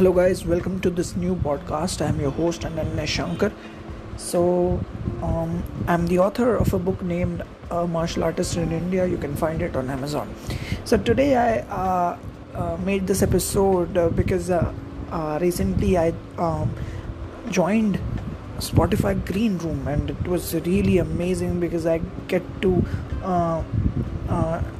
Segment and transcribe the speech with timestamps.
[0.00, 2.00] Hello, guys, welcome to this new podcast.
[2.00, 3.52] I'm your host, Ananya Shankar.
[4.16, 4.80] So,
[5.22, 9.04] um, I'm the author of a book named A Martial Artist in India.
[9.04, 10.34] You can find it on Amazon.
[10.86, 12.18] So, today I uh,
[12.54, 14.72] uh, made this episode uh, because uh,
[15.12, 16.74] uh, recently I um,
[17.50, 18.00] joined
[18.56, 22.82] Spotify Green Room and it was really amazing because I get to
[23.22, 23.62] uh,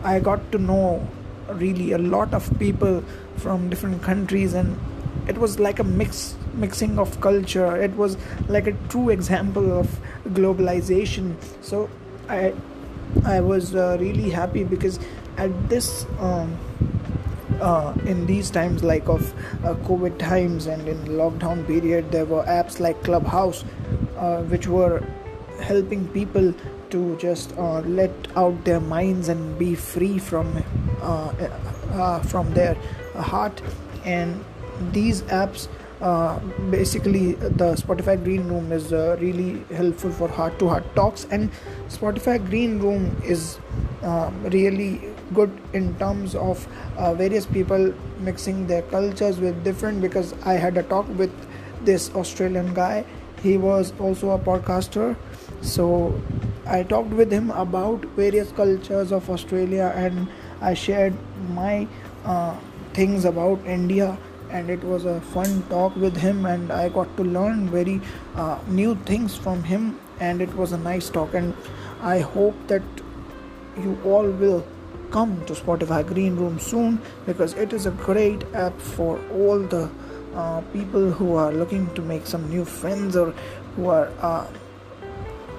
[0.02, 1.06] I got to know
[1.48, 3.04] really a lot of people
[3.36, 4.78] from different countries and
[5.32, 7.76] it was like a mix mixing of culture.
[7.88, 8.16] It was
[8.48, 9.98] like a true example of
[10.40, 11.34] globalization.
[11.60, 11.88] So
[12.28, 12.52] i
[13.26, 14.98] i was uh, really happy because
[15.44, 16.56] at this um,
[17.60, 19.32] uh, in these times like of
[19.64, 23.64] uh, covid times and in lockdown period there were apps like clubhouse
[24.16, 25.02] uh, which were
[25.60, 26.54] helping people
[26.90, 30.62] to just uh, let out their minds and be free from
[31.02, 32.74] uh, from their
[33.16, 33.62] heart.
[34.04, 34.44] And
[34.92, 35.68] these apps
[36.00, 36.38] uh,
[36.70, 41.50] basically the spotify green room is uh, really helpful for heart to heart talks and
[41.88, 43.58] spotify green room is
[44.02, 45.00] uh, really
[45.34, 50.76] good in terms of uh, various people mixing their cultures with different because i had
[50.78, 51.30] a talk with
[51.84, 53.04] this australian guy.
[53.42, 55.16] He was also a podcaster.
[55.62, 56.20] So
[56.66, 60.28] i talked with him about various cultures of australia and
[60.60, 61.14] i shared
[61.54, 61.88] my
[62.24, 62.54] uh,
[62.92, 64.16] things about india
[64.50, 68.00] and it was a fun talk with him and i got to learn very
[68.34, 71.34] uh, new things from him and it was a nice talk.
[71.34, 71.54] And
[72.02, 72.82] i hope that
[73.78, 74.66] you all will
[75.10, 79.90] come to spotify green room soon because it is a great app for all the
[80.34, 83.32] uh, people who are looking to make some new friends or
[83.74, 84.46] who are uh,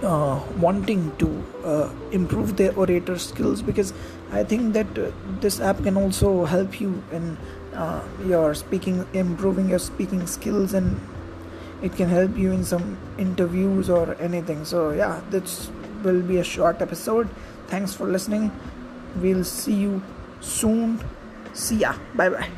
[0.04, 1.30] uh, wanting to
[1.64, 3.94] uh, improve their orator skills because
[4.32, 7.38] I think that uh, this app can also help you in
[7.74, 11.00] uh, your speaking, improving your speaking skills, and
[11.82, 14.66] it can help you in some interviews or anything.
[14.66, 15.70] So, yeah, this
[16.04, 17.30] will be a short episode.
[17.68, 18.52] Thanks for listening.
[19.18, 20.02] We'll see you
[20.40, 21.00] soon.
[21.54, 21.94] See ya.
[22.16, 22.50] Bye bye.